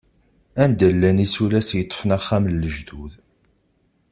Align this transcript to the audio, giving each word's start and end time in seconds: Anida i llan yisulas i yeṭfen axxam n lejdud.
Anida 0.63 0.87
i 0.89 0.93
llan 0.95 1.21
yisulas 1.23 1.67
i 1.71 1.77
yeṭfen 1.79 2.15
axxam 2.17 2.43
n 2.47 2.55
lejdud. 2.63 3.13